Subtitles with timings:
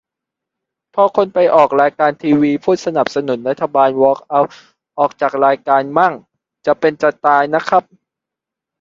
[0.95, 4.41] พอคนไปออกรายการทีวีพูดสนับสนุนรัฐบาลวอล์กเอา
[5.09, 6.13] ท์จากรายการมั่ง
[6.65, 7.83] จะเป็นจะตายนะครับ